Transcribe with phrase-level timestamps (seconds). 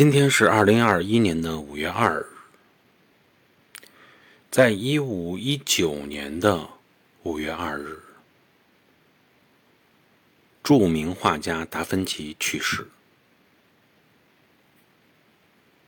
[0.00, 2.26] 今天是二零二一年的五月二日。
[4.50, 6.66] 在一五一九年的
[7.24, 8.00] 五月二日
[10.62, 12.88] 著名画家达芬奇去世。